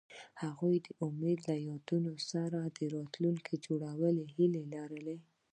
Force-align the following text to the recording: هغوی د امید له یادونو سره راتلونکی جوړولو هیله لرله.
هغوی 0.41 0.75
د 0.85 0.87
امید 1.05 1.39
له 1.49 1.55
یادونو 1.69 2.11
سره 2.29 2.57
راتلونکی 2.97 3.55
جوړولو 3.65 4.21
هیله 4.35 4.61
لرله. 4.73 5.15